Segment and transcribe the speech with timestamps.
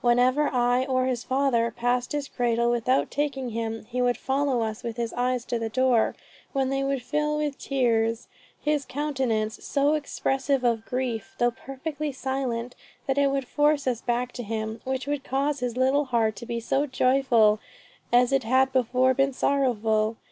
[0.00, 4.84] Whenever I or his father, passed his cradle without taking him, he would follow us
[4.84, 6.14] with his eyes to the door,
[6.52, 8.28] when they would fill with tears,
[8.62, 12.76] his countenance so expressive of grief, though perfectly silent,
[13.08, 16.46] that it would force us back to him, which would cause his little heart to
[16.46, 17.58] be as joyful
[18.12, 20.16] as it had before been sorrowful.